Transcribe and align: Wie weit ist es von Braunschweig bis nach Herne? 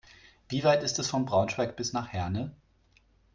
Wie 0.49 0.63
weit 0.63 0.81
ist 0.81 0.97
es 0.97 1.11
von 1.11 1.25
Braunschweig 1.25 1.75
bis 1.77 1.93
nach 1.93 2.07
Herne? 2.07 2.55